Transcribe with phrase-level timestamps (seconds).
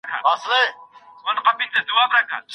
[0.03, 0.03] د
[1.25, 2.41] ملکيت حدود مراعات کړئ.